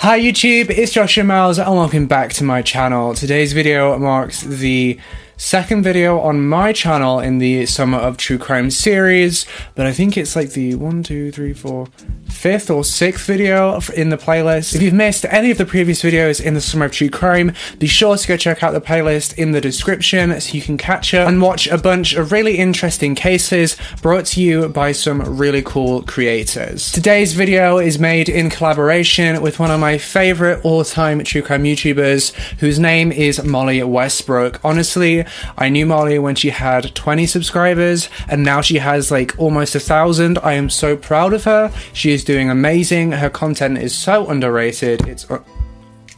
[0.00, 3.14] Hi YouTube, it's Joshua Miles and welcome back to my channel.
[3.14, 5.00] Today's video marks the
[5.36, 9.44] second video on my channel in the Summer of True Crime series,
[9.74, 11.88] but I think it's like the one, two, three, four,
[12.28, 14.74] fifth or sixth video in the playlist.
[14.74, 17.86] If you've missed any of the previous videos in the Summer of True Crime, be
[17.86, 21.28] sure to go check out the playlist in the description so you can catch up
[21.28, 26.02] and watch a bunch of really interesting cases brought to you by some really cool
[26.02, 26.90] creators.
[26.92, 32.32] Today's video is made in collaboration with one of my favorite all-time true crime YouTubers
[32.58, 34.60] whose name is Mollie Westbrook.
[34.64, 35.25] Honestly,
[35.56, 39.80] I knew Mollie when she had 20 subscribers and now she has like almost a
[39.80, 40.38] thousand.
[40.38, 41.72] I am so proud of her.
[41.92, 43.12] She is doing amazing.
[43.12, 45.06] Her content is so underrated.
[45.06, 45.42] It's uh,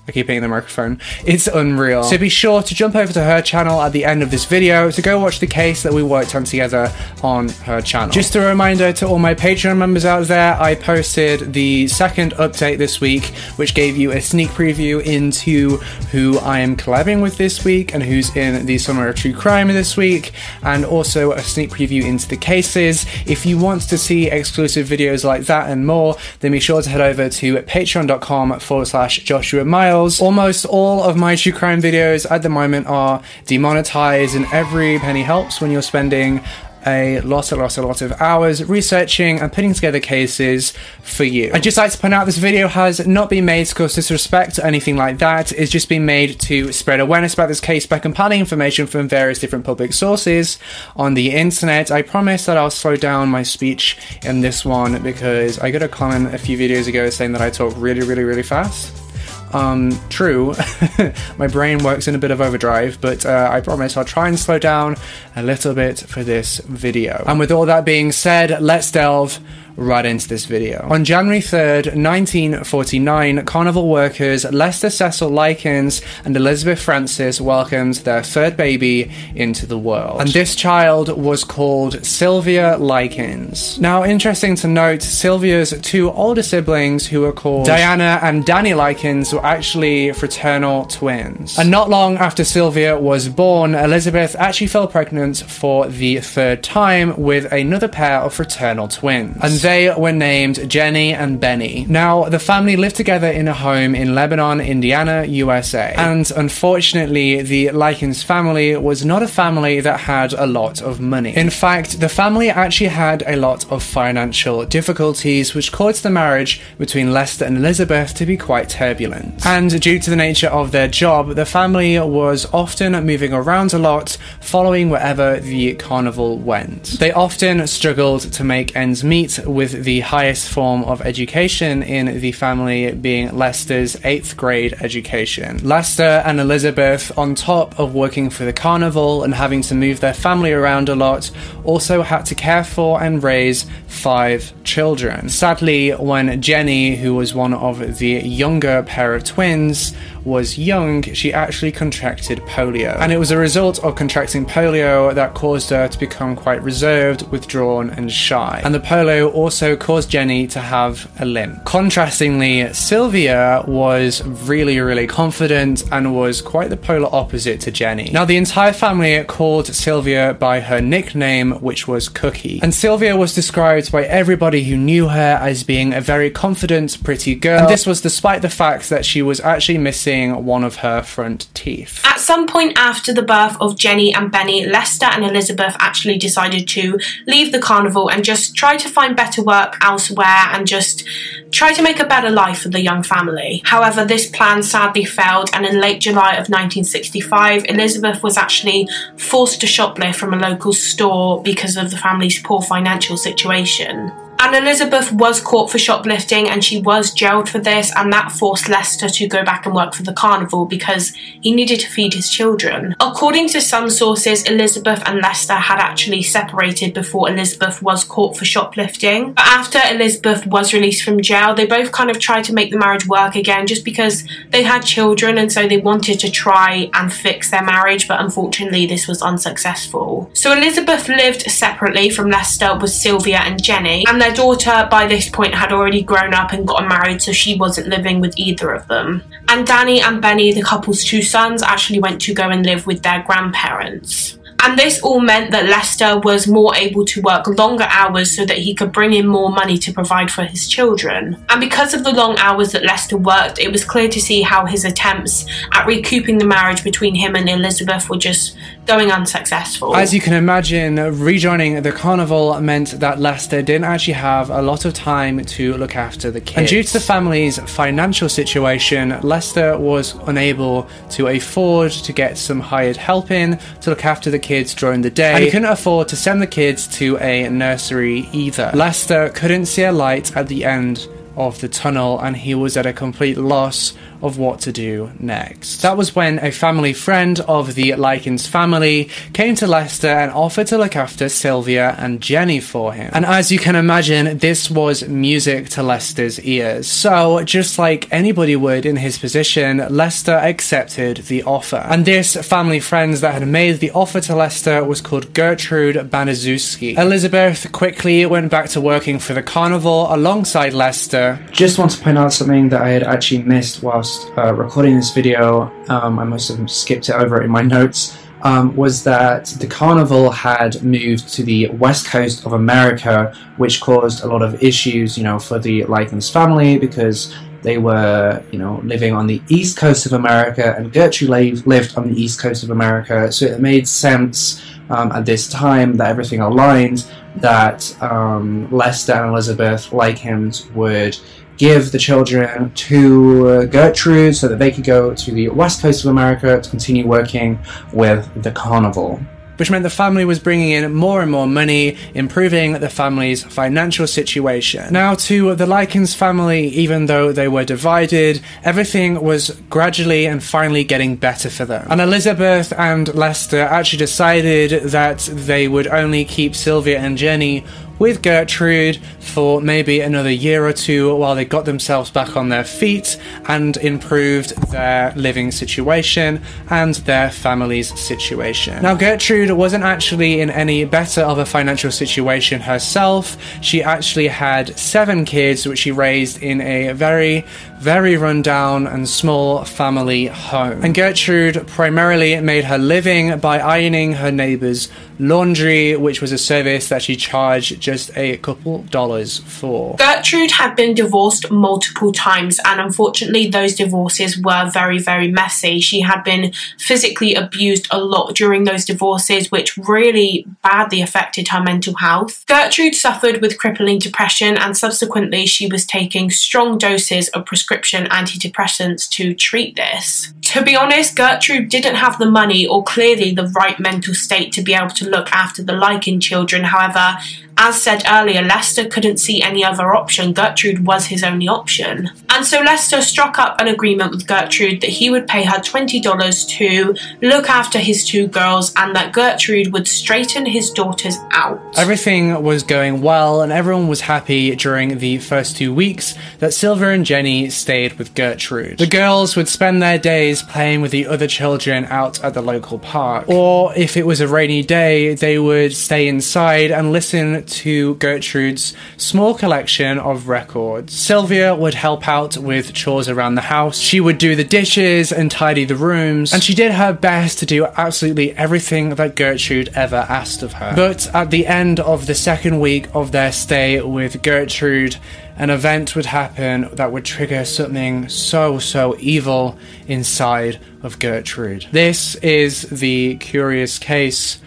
[0.09, 1.01] I keep hitting the microphone.
[1.27, 2.03] It's unreal.
[2.03, 4.91] So be sure to jump over to her channel at the end of this video
[4.91, 6.91] to go watch the case that we worked on together
[7.23, 8.09] on her channel.
[8.09, 12.79] Just a reminder to all my Patreon members out there, I posted the second update
[12.79, 13.27] this week,
[13.57, 15.77] which gave you a sneak preview into
[16.11, 19.69] who I am collabing with this week and who's in the Summer of True Crime
[19.69, 23.05] this week, and also a sneak preview into the cases.
[23.27, 26.89] If you want to see exclusive videos like that and more, then be sure to
[26.89, 32.31] head over to patreon.com forward slash Joshua Miles Almost all of my true crime videos
[32.31, 36.41] at the moment are demonetized, and every penny helps when you're spending
[36.87, 41.51] a lot, a lot, a lot of hours researching and putting together cases for you.
[41.53, 44.59] I'd just like to point out this video has not been made to cause disrespect
[44.59, 45.53] or anything like that.
[45.53, 49.39] It's just been made to spread awareness about this case by compiling information from various
[49.39, 50.59] different public sources
[50.97, 51.91] on the internet.
[51.91, 55.89] I promise that I'll slow down my speech in this one because I got a
[55.89, 59.08] comment a few videos ago saying that I talk really, really, really fast.
[59.53, 60.55] Um, true,
[61.39, 64.39] my brain works in a bit of overdrive, but uh, I promise I'll try and
[64.39, 64.97] slow down
[65.37, 67.25] a little bit for this video.
[67.27, 69.41] And with all that being said, let's delve
[69.79, 70.87] right into this video.
[70.91, 78.57] On January 3rd, 1949, carnival workers Lester Cecil Likens and Elizabeth Francis welcomed their third
[78.57, 80.21] baby into the world.
[80.21, 83.79] And this child was called Sylvia Likens.
[83.79, 89.33] Now, interesting to note, Sylvia's two older siblings, who were called Diana and Danny Likens,
[89.33, 91.59] were actually fraternal twins.
[91.59, 97.17] And not long after Sylvia was born, Elizabeth actually fell pregnant for the third time
[97.17, 99.37] with another pair of fraternal twins.
[99.41, 101.85] And they were named Jenny and Benny.
[101.91, 105.93] Now, the family lived together in a home in Lebanon, Indiana, USA.
[105.95, 111.37] And unfortunately, the Likens family was not a family that had a lot of money.
[111.37, 116.63] In fact, the family actually had a lot of financial difficulties, which caused the marriage
[116.79, 119.45] between Lester and Elizabeth to be quite turbulent.
[119.45, 123.79] And due to the nature of their job, the family was often moving around a
[123.79, 126.99] lot, following wherever the carnival went.
[127.01, 132.31] They often struggled to make ends meet with the highest form of education in the
[132.31, 135.59] family being Lester's eighth grade education.
[135.67, 140.15] Lester and Elizabeth, on top of working for the carnival and having to move their
[140.15, 141.33] family around a lot,
[141.65, 145.29] also had to care for and raise five children.
[145.29, 149.93] Sadly, when Jenny, who was one of the younger pair of twins,
[150.25, 152.97] was young, she actually contracted polio.
[153.01, 157.29] And it was a result of contracting polio that caused her to become quite reserved,
[157.33, 158.61] withdrawn, and shy.
[158.63, 161.65] And the polio also caused Jenny to have a limp.
[161.65, 168.11] Contrastingly, Sylvia was really, really confident and was quite the polar opposite to Jenny.
[168.13, 172.59] Now, the entire family called Sylvia by her nickname, which was Cookie.
[172.63, 177.35] And Sylvia was described by everybody who knew her as being a very confident, pretty
[177.37, 177.61] girl.
[177.61, 181.47] And this was despite the fact that she was actually missing one of her front
[181.55, 182.03] teeth.
[182.05, 186.67] At some point after the birth of Jenny and Benny, Lester and Elizabeth actually decided
[186.69, 191.05] to leave the carnival and just try to find better work elsewhere and just
[191.51, 193.63] try to make a better life for the young family.
[193.65, 199.61] However, this plan sadly failed, and in late July of 1965, Elizabeth was actually forced
[199.61, 204.13] to shoplift from a local store because of the family's poor financial situation.
[204.41, 208.69] And Elizabeth was caught for shoplifting and she was jailed for this, and that forced
[208.69, 212.31] Lester to go back and work for the carnival because he needed to feed his
[212.31, 212.95] children.
[213.01, 218.45] According to some sources, Elizabeth and Lester had actually separated before Elizabeth was caught for
[218.45, 219.33] shoplifting.
[219.33, 222.79] But after Elizabeth was released from jail, they both kind of tried to make the
[222.79, 227.13] marriage work again just because they had children and so they wanted to try and
[227.13, 230.31] fix their marriage, but unfortunately, this was unsuccessful.
[230.33, 235.29] So Elizabeth lived separately from Lester with Sylvia and Jenny, and their daughter by this
[235.29, 238.87] point had already grown up and gotten married, so she wasn't living with either of
[238.89, 239.23] them.
[239.49, 243.03] And Danny and Benny, the couple's two sons, actually went to go and live with
[243.03, 244.39] their grandparents.
[244.61, 248.59] And this all meant that Lester was more able to work longer hours so that
[248.59, 251.43] he could bring in more money to provide for his children.
[251.49, 254.67] And because of the long hours that Lester worked, it was clear to see how
[254.67, 258.57] his attempts at recouping the marriage between him and Elizabeth were just
[258.87, 259.95] going unsuccessful.
[259.95, 264.85] As you can imagine, rejoining the carnival meant that Lester didn't actually have a lot
[264.85, 266.59] of time to look after the kids.
[266.59, 272.61] And due to the family's financial situation, Lester was unable to afford to get some
[272.61, 275.35] hired help in to look after the kids during the day.
[275.35, 278.71] And he couldn't afford to send the kids to a nursery either.
[278.75, 281.07] Lester couldn't see a light at the end
[281.37, 285.83] of the tunnel and he was at a complete loss of what to do next.
[285.83, 290.67] That was when a family friend of the Likens family came to Lester and offered
[290.69, 293.11] to look after Sylvia and Jenny for him.
[293.13, 296.87] And as you can imagine, this was music to Lester's ears.
[296.87, 301.85] So, just like anybody would in his position, Lester accepted the offer.
[301.89, 306.97] And this family friend that had made the offer to Lester was called Gertrude Baniszewski.
[306.99, 311.39] Elizabeth quickly went back to working for the carnival alongside Lester.
[311.53, 315.13] Just want to point out something that I had actually missed whilst uh, recording this
[315.13, 319.67] video, um, I must have skipped it over in my notes, um, was that the
[319.67, 325.19] carnival had moved to the west coast of America, which caused a lot of issues,
[325.19, 329.77] you know, for the Likens family because they were, you know, living on the east
[329.77, 333.89] coast of America, and Gertrude lived on the east coast of America, so it made
[333.89, 337.05] sense um, at this time that everything aligned
[337.37, 341.19] that um, Lester and Elizabeth Likens would
[341.59, 346.05] give the children to uh, Gertrude so that they could go to the west coast
[346.05, 347.59] of America to continue working
[347.93, 349.21] with the carnival
[349.59, 354.07] which meant the family was bringing in more and more money, improving the family's financial
[354.07, 354.93] situation.
[354.93, 360.85] Now, to the Likens family, even though they were divided, everything was gradually and finally
[360.85, 361.87] getting better for them.
[361.91, 367.65] And Elizabeth and Lester actually decided that they would only keep Sylvia and Jenny
[367.99, 372.65] with Gertrude for maybe another year or two while they got themselves back on their
[372.65, 378.83] feet and improved their living situation and their family's situation.
[378.83, 383.37] Now, Gertrude wasn't actually in any better of a financial situation herself.
[383.63, 387.45] She actually had seven kids, which she raised in a very,
[387.79, 390.85] very rundown and small family home.
[390.85, 396.89] And Gertrude primarily made her living by ironing her neighbors' laundry, which was a service
[396.89, 399.97] that she charged just a couple dollars for.
[399.97, 405.81] Gertrude had been divorced multiple times, and unfortunately, those divorces were very, very messy.
[405.81, 411.63] She had been physically abused a lot during those divorces, which really badly affected her
[411.63, 412.45] mental health.
[412.47, 419.09] Gertrude suffered with crippling depression, and subsequently, she was taking strong doses of prescription antidepressants
[419.09, 420.35] to treat this.
[420.53, 424.63] To be honest, Gertrude didn't have the money or clearly the right mental state to
[424.63, 426.65] be able to look after the Likens children.
[426.65, 427.17] However,
[427.59, 430.33] as said earlier, Lester couldn't see any other option.
[430.33, 432.09] Gertrude was his only option.
[432.31, 436.49] And so Lester struck up an agreement with Gertrude that he would pay her $20
[436.51, 441.61] to look after his two girls and that Gertrude would straighten his daughters out.
[441.77, 446.91] Everything was going well and everyone was happy during the first two weeks that Sylvia
[446.91, 448.79] and Jenny stayed with Gertrude.
[448.79, 452.79] The girls would spend their days playing with the other children out at the local
[452.79, 453.29] park.
[453.29, 458.75] Or if it was a rainy day, they would stay inside and listen to Gertrude's
[458.97, 460.93] small collection of records.
[460.93, 463.79] Sylvia would help out with chores around the house.
[463.79, 467.47] She would do the dishes and tidy the rooms, and she did her best to
[467.47, 470.73] do absolutely everything that Gertrude ever asked of her.
[470.75, 474.97] But at the end of the second week of their stay with Gertrude,
[475.37, 479.57] an event would happen that would trigger something so, so evil
[479.87, 481.67] inside of Gertrude.
[481.71, 484.39] This is the curious case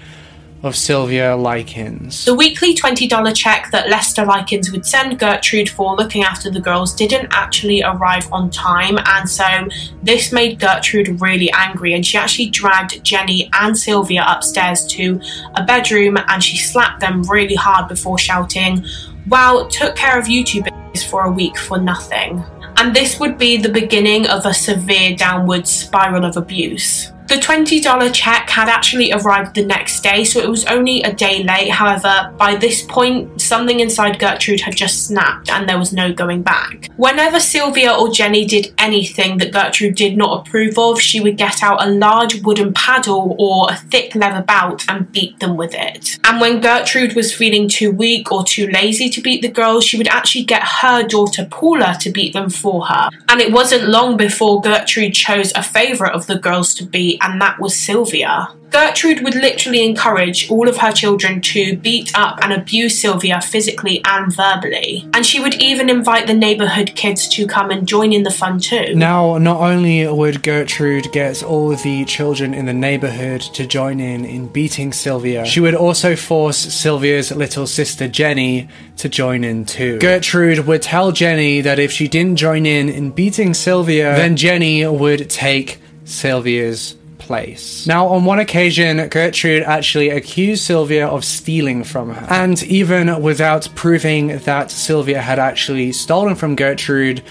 [0.63, 2.25] of Sylvia Likens.
[2.25, 6.93] The weekly $20 check that Lester Likens would send Gertrude for looking after the girls
[6.93, 9.67] didn't actually arrive on time, and so
[10.03, 11.93] this made Gertrude really angry.
[11.93, 15.19] And she actually dragged Jenny and Sylvia upstairs to
[15.55, 18.85] a bedroom and she slapped them really hard before shouting,
[19.27, 20.63] Well, took care of you two
[21.09, 22.43] for a week for nothing.
[22.77, 27.11] And this would be the beginning of a severe downward spiral of abuse.
[27.31, 31.43] The $20 check had actually arrived the next day, so it was only a day
[31.43, 31.69] late.
[31.69, 36.41] However, by this point, something inside Gertrude had just snapped and there was no going
[36.41, 36.89] back.
[36.97, 41.63] Whenever Sylvia or Jenny did anything that Gertrude did not approve of, she would get
[41.63, 46.19] out a large wooden paddle or a thick leather belt and beat them with it.
[46.25, 49.97] And when Gertrude was feeling too weak or too lazy to beat the girls, she
[49.97, 53.09] would actually get her daughter Paula to beat them for her.
[53.29, 57.41] And it wasn't long before Gertrude chose a favourite of the girls to beat and
[57.41, 58.49] that was Sylvia.
[58.71, 64.01] Gertrude would literally encourage all of her children to beat up and abuse Sylvia physically
[64.05, 65.05] and verbally.
[65.13, 68.59] And she would even invite the neighborhood kids to come and join in the fun
[68.59, 68.95] too.
[68.95, 74.23] Now, not only would Gertrude get all the children in the neighborhood to join in
[74.23, 79.99] in beating Sylvia, she would also force Sylvia's little sister Jenny to join in too.
[79.99, 84.87] Gertrude would tell Jenny that if she didn't join in in beating Sylvia, then Jenny
[84.87, 87.87] would take Sylvia's place.
[87.87, 92.27] Now, on one occasion, Gertrude actually accused Sylvia of stealing from her.
[92.29, 97.21] And even without proving that Sylvia had actually stolen from Gertrude,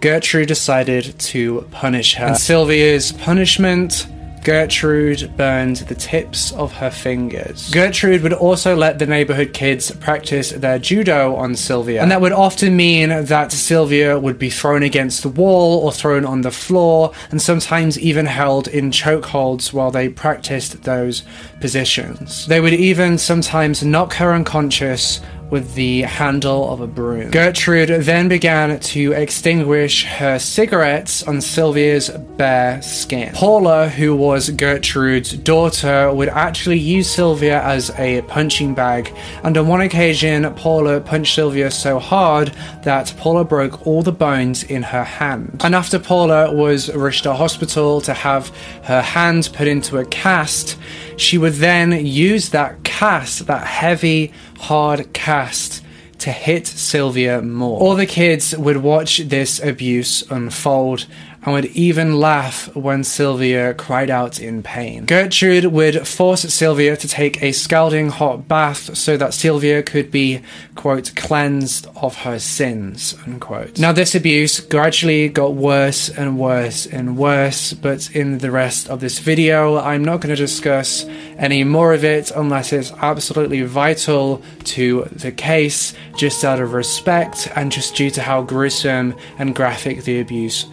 [0.00, 2.26] Gertrude decided to punish her.
[2.26, 4.06] And Sylvia's punishment
[4.44, 7.70] Gertrude burned the tips of her fingers.
[7.70, 12.32] Gertrude would also let the neighborhood kids practice their judo on Sylvia, and that would
[12.32, 17.12] often mean that Sylvia would be thrown against the wall or thrown on the floor,
[17.30, 21.22] and sometimes even held in chokeholds while they practiced those
[21.60, 22.46] positions.
[22.46, 25.20] They would even sometimes knock her unconscious
[25.50, 27.30] with the handle of a broom.
[27.30, 33.32] Gertrude then began to extinguish her cigarettes on Sylvia's bare skin.
[33.34, 39.68] Paula, who was Gertrude's daughter, would actually use Sylvia as a punching bag, and on
[39.68, 45.04] one occasion, Paula punched Sylvia so hard that Paula broke all the bones in her
[45.04, 45.60] hand.
[45.64, 48.48] And after Paula was rushed to hospital to have
[48.84, 50.76] her hand put into a cast,
[51.16, 55.84] she would then use that cast, that heavy, hard cast,
[56.18, 57.80] to hit Sylvia more.
[57.80, 61.06] All the kids would watch this abuse unfold
[61.44, 65.04] and would even laugh when Sylvia cried out in pain.
[65.04, 70.40] Gertrude would force Sylvia to take a scalding hot bath so that Sylvia could be,
[70.74, 73.78] quote, cleansed of her sins, unquote.
[73.78, 79.00] Now, this abuse gradually got worse and worse and worse, but in the rest of
[79.00, 81.04] this video, I'm not going to discuss
[81.36, 87.50] any more of it unless it's absolutely vital to the case, just out of respect
[87.54, 90.66] and just due to how gruesome and graphic the abuse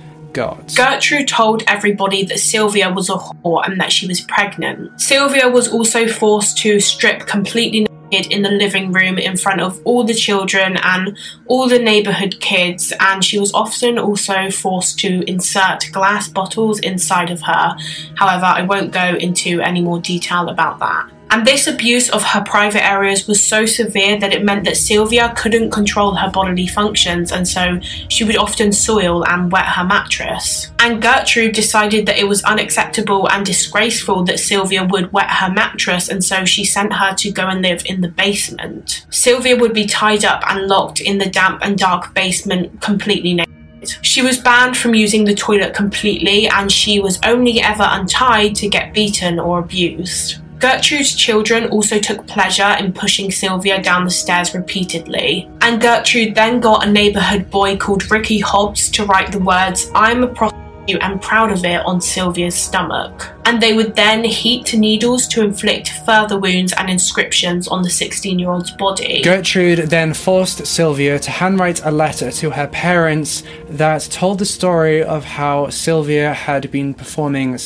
[0.75, 4.99] Gertrude told everybody that Sylvia was a whore and that she was pregnant.
[4.99, 9.81] Sylvia was also forced to strip completely naked in the living room in front of
[9.85, 15.23] all the children and all the neighborhood kids, and she was often also forced to
[15.29, 17.75] insert glass bottles inside of her.
[18.15, 21.09] However, I won't go into any more detail about that.
[21.31, 25.33] And this abuse of her private areas was so severe that it meant that Sylvia
[25.37, 30.71] couldn't control her bodily functions, and so she would often soil and wet her mattress.
[30.79, 36.09] And Gertrude decided that it was unacceptable and disgraceful that Sylvia would wet her mattress,
[36.09, 39.05] and so she sent her to go and live in the basement.
[39.09, 43.53] Sylvia would be tied up and locked in the damp and dark basement completely naked.
[44.01, 48.67] She was banned from using the toilet completely, and she was only ever untied to
[48.67, 50.39] get beaten or abused.
[50.61, 56.59] Gertrude's children also took pleasure in pushing Sylvia down the stairs repeatedly, and Gertrude then
[56.59, 61.19] got a neighbourhood boy called Ricky Hobbs to write the words, I'm a prostitute and
[61.19, 63.27] proud of it on Sylvia's stomach.
[63.45, 68.37] And they would then heat needles to inflict further wounds and inscriptions on the 16
[68.37, 69.23] year old's body.
[69.23, 75.01] Gertrude then forced Sylvia to handwrite a letter to her parents that told the story
[75.01, 77.57] of how Sylvia had been performing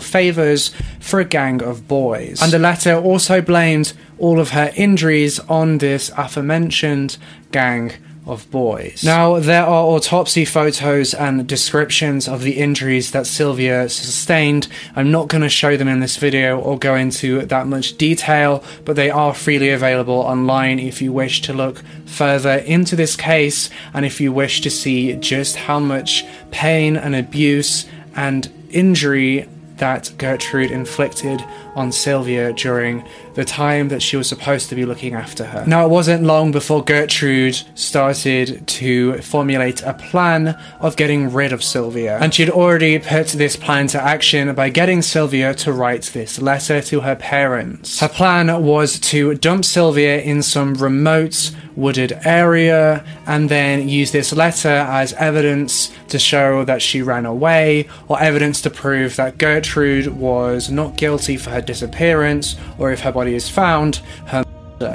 [0.00, 0.70] favors
[1.00, 2.40] for a gang of boys.
[2.42, 7.16] And the letter also blamed all of her injuries on this aforementioned
[7.50, 7.92] gang
[8.26, 9.02] of boys.
[9.02, 14.68] Now, there are autopsy photos and descriptions of the injuries that Sylvia sustained.
[14.94, 18.62] I'm not going to show them in this video or go into that much detail,
[18.84, 23.70] but they are freely available online if you wish to look further into this case
[23.94, 29.48] and if you wish to see just how much pain and abuse and injury
[29.80, 31.44] that Gertrude inflicted
[31.74, 33.04] on Sylvia during
[33.40, 35.64] the time that she was supposed to be looking after her.
[35.66, 41.64] Now, it wasn't long before Gertrude started to formulate a plan of getting rid of
[41.64, 46.38] Sylvia, and she'd already put this plan to action by getting Sylvia to write this
[46.38, 48.00] letter to her parents.
[48.00, 54.32] Her plan was to dump Sylvia in some remote wooded area and then use this
[54.32, 60.08] letter as evidence to show that she ran away or evidence to prove that Gertrude
[60.08, 63.96] was not guilty for her disappearance or if her body is found,
[64.26, 64.44] her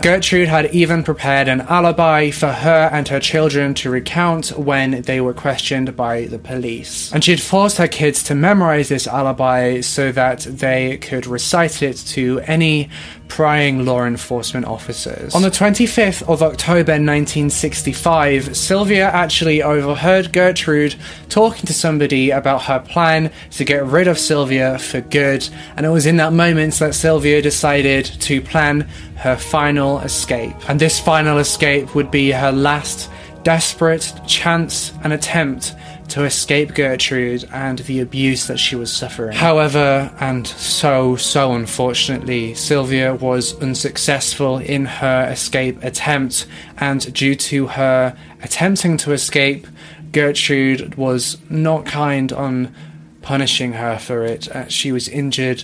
[0.01, 5.21] Gertrude had even prepared an alibi for her and her children to recount when they
[5.21, 7.11] were questioned by the police.
[7.13, 11.97] And she'd forced her kids to memorize this alibi so that they could recite it
[12.07, 12.89] to any
[13.27, 15.33] prying law enforcement officers.
[15.35, 20.95] On the 25th of October 1965, Sylvia actually overheard Gertrude
[21.29, 25.89] talking to somebody about her plan to get rid of Sylvia for good, and it
[25.89, 28.87] was in that moment that Sylvia decided to plan
[29.17, 30.55] her final escape.
[30.69, 33.09] And this final escape would be her last
[33.43, 35.75] desperate chance and attempt
[36.09, 39.35] to escape Gertrude and the abuse that she was suffering.
[39.35, 47.67] However, and so, so unfortunately, Sylvia was unsuccessful in her escape attempt, and due to
[47.67, 49.67] her attempting to escape,
[50.11, 52.73] Gertrude was not kind on
[53.21, 54.47] punishing her for it.
[54.47, 55.63] Uh, she was injured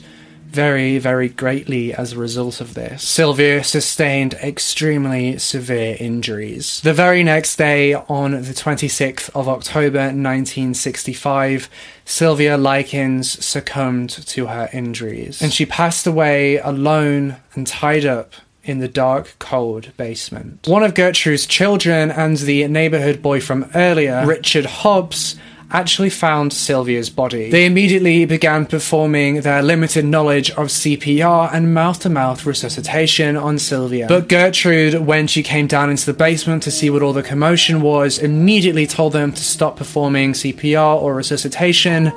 [0.51, 3.07] very, very greatly as a result of this.
[3.07, 6.81] Sylvia sustained extremely severe injuries.
[6.81, 11.69] The very next day, on the 26th of October 1965,
[12.03, 18.79] Sylvia Likens succumbed to her injuries, and she passed away alone and tied up in
[18.79, 20.67] the dark, cold basement.
[20.67, 25.35] One of Gertrude's children and the neighborhood boy from earlier, Richard Hobbs,
[25.71, 27.49] actually found Sylvia's body.
[27.49, 33.57] They immediately began performing their limited knowledge of CPR and mouth to mouth resuscitation on
[33.57, 34.07] Sylvia.
[34.07, 37.81] But Gertrude, when she came down into the basement to see what all the commotion
[37.81, 42.11] was, immediately told them to stop performing CPR or resuscitation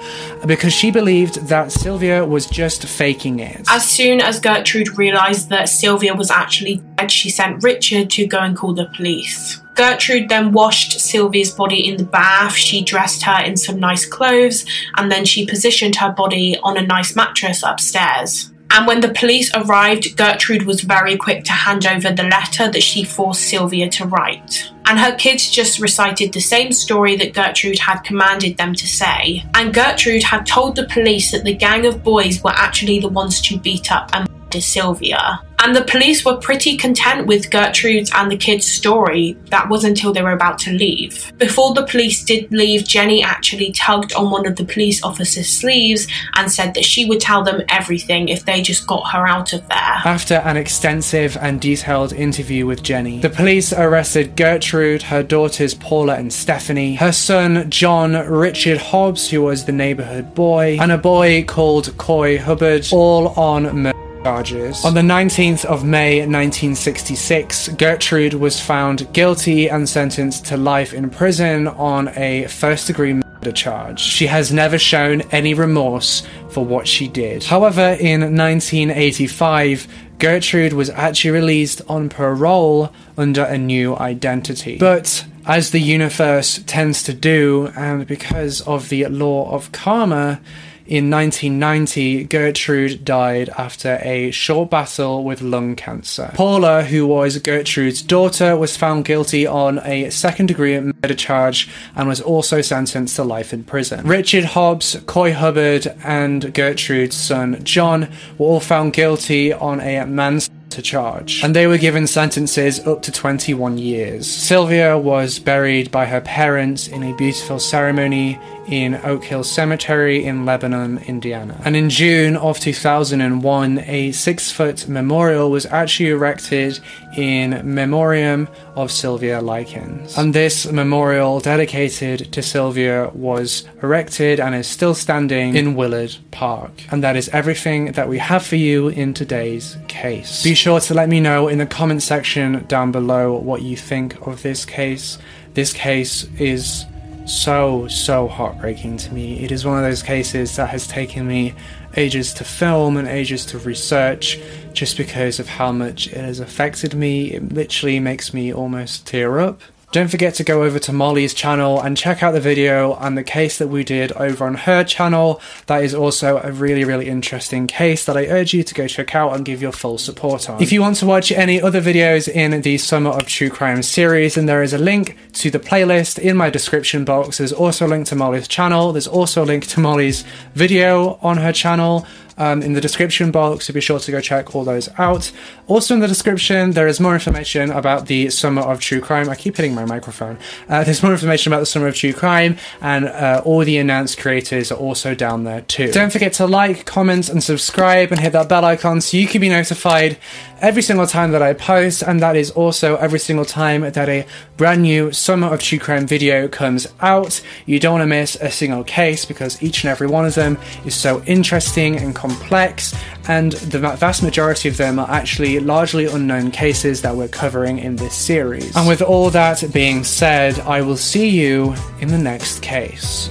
[0.47, 3.65] because she believed that Sylvia was just faking it.
[3.69, 8.39] As soon as Gertrude realised that Sylvia was actually dead, she sent Richard to go
[8.39, 9.61] and call the police.
[9.75, 12.55] Gertrude then washed Sylvia's body in the bath.
[12.55, 14.65] She dressed her in some nice clothes
[14.97, 18.51] and then she positioned her body on a nice mattress upstairs.
[18.71, 22.83] And when the police arrived, Gertrude was very quick to hand over the letter that
[22.83, 24.69] she forced Sylvia to write.
[24.87, 29.45] And her kids just recited the same story that Gertrude had commanded them to say.
[29.55, 33.41] And Gertrude had told the police that the gang of boys were actually the ones
[33.43, 34.29] to beat up and
[34.61, 35.41] Sylvia.
[35.65, 39.35] And the police were pretty content with Gertrude's and the kids' story.
[39.49, 41.33] That was until they were about to leave.
[41.39, 46.07] Before the police did leave, Jenny actually tugged on one of the police officers' sleeves
[46.37, 49.67] and said that she would tell them everything if they just got her out of
[49.69, 50.03] there.
[50.05, 56.17] After an extensive and detailed interview with Jenny, the police arrested Gertrude, her daughters Paula
[56.17, 61.45] and Stephanie, her son John Richard Hobbs, who was the neighborhood boy, and a boy
[61.45, 63.94] called Coy Hubbard, all on murder
[64.25, 64.85] charges.
[64.85, 71.11] On the 19th of May 1966, Gertrude was found guilty and sentenced to life in
[71.11, 74.01] prison on a first degree murder charge.
[74.01, 77.45] She has never shown any remorse for what she did.
[77.45, 79.87] However, in 1985,
[80.19, 84.79] Gertrude was actually released on parole under a new identity.
[84.79, 90.41] But as the universe tends to do, and because of the law of karma,
[90.87, 96.31] in 1990, Gertrude died after a short battle with lung cancer.
[96.35, 102.07] Paula, who was Gertrude's daughter, was found guilty on a second degree murder charge and
[102.07, 104.07] was also sentenced to life in prison.
[104.07, 110.64] Richard Hobbs, Coy Hubbard, and Gertrude's son John were all found guilty on a manslaughter
[110.71, 114.27] to charge, and they were given sentences up to 21 years.
[114.27, 120.45] Sylvia was buried by her parents in a beautiful ceremony in Oak Hill Cemetery in
[120.45, 121.61] Lebanon, Indiana.
[121.65, 126.81] And in June of 2001, a six foot memorial was actually erected
[127.17, 130.17] in memoriam of Sylvia Likens.
[130.19, 136.73] And this memorial dedicated to Sylvia was erected and is still standing in Willard Park.
[136.91, 140.43] And that is everything that we have for you in today's case.
[140.43, 144.27] Be sure to let me know in the comment section down below what you think
[144.27, 145.19] of this case.
[145.53, 146.87] This case is
[147.27, 149.45] so, so heartbreaking to me.
[149.45, 151.53] It is one of those cases that has taken me
[151.99, 154.41] ages to film and ages to research
[154.73, 157.33] just because of how much it has affected me.
[157.33, 159.61] It literally makes me almost tear up.
[159.95, 163.23] Don't forget to go over to Mollie's channel and check out the video and the
[163.23, 165.41] case that we did over on her channel.
[165.67, 169.15] That is also a really, really interesting case that I urge you to go check
[169.15, 170.61] out and give your full support on.
[170.61, 174.35] If you want to watch any other videos in the Summer of True Crime series,
[174.35, 177.39] then there is a link to the playlist in my description box.
[177.39, 178.91] There's also a link to Mollie's channel.
[178.91, 180.25] There's also a link to Mollie's
[180.57, 182.05] video on her channel.
[182.37, 185.33] Um, in the description box, so be sure to go check all those out.
[185.67, 189.29] Also, in the description, there is more information about the Summer of True Crime.
[189.29, 190.39] I keep hitting my microphone.
[190.69, 194.19] Uh, there's more information about the Summer of True Crime, and uh, all the announced
[194.19, 195.91] creators are also down there too.
[195.93, 199.41] Don't forget to like, comment, and subscribe, and hit that bell icon so you can
[199.41, 200.19] be notified
[200.61, 204.27] every single time that I post, and that is also every single time that a
[204.57, 207.43] brand new Summer of True Crime video comes out.
[207.67, 210.59] You don't want to miss a single case because each and every one of them
[210.85, 212.95] is so interesting and complex,
[213.27, 217.97] and the vast majority of them are actually largely unknown cases that we're covering in
[217.97, 218.77] this series.
[218.77, 223.29] And with all that being said, I will see you in the next case.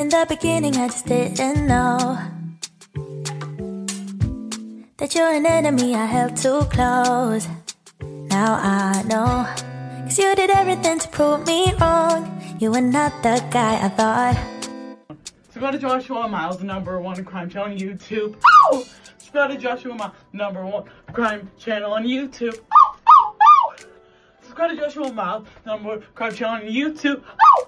[0.00, 2.37] In the beginning, I just didn't know
[4.98, 7.46] that you're an enemy I held too close.
[8.02, 9.46] Now I know.
[10.02, 12.26] Cause you did everything to prove me wrong.
[12.58, 14.36] You were not the guy I thought.
[15.50, 18.36] So go to Joshua Miles, number one crime channel on YouTube.
[18.44, 18.84] Oh!
[19.18, 22.58] So go to Joshua Miles, number one crime channel on YouTube.
[22.72, 23.74] Oh, oh, oh!
[24.42, 27.22] Subscribe to Joshua Miles, number one crime channel on YouTube.
[27.40, 27.67] Oh,